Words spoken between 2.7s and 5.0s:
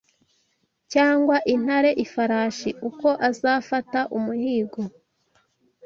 uko azafata umuhigo